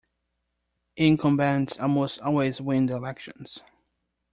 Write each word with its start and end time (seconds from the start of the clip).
Incumbents 0.97 1.77
almost 1.79 2.21
always 2.21 2.59
win 2.59 2.87
the 2.87 2.95
elections. 2.95 3.59